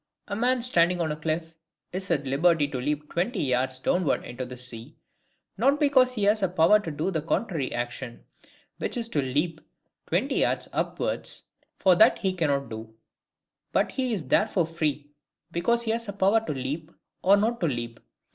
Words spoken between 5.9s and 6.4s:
he